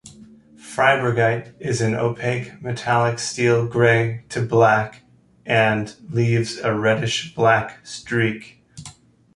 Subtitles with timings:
[0.57, 5.03] Freibergite is an opaque, metallic steel grey to black
[5.45, 8.63] and leaves a reddish-black streak.